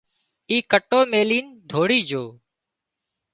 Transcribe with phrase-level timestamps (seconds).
[0.49, 2.23] اي ڪٽو ميلين ڌوڙي جھو